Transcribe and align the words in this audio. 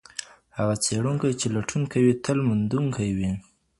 هغه 0.57 0.75
څېړونکی 0.83 1.31
چي 1.39 1.47
لټون 1.55 1.83
کوي 1.93 2.11
تل 2.25 2.37
موندونکی 2.47 3.09
وي. 3.17 3.31